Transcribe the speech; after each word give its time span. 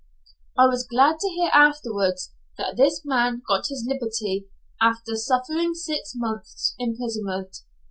I 0.57 0.65
was 0.65 0.87
glad 0.87 1.19
to 1.19 1.29
hear 1.29 1.51
afterwards 1.53 2.33
that 2.57 2.75
this 2.75 3.05
man 3.05 3.43
got 3.47 3.67
his 3.67 3.85
liberty 3.87 4.47
after 4.81 5.15
suffering 5.15 5.75
six 5.75 6.13
months' 6.15 6.73
imprisonment. 6.79 7.57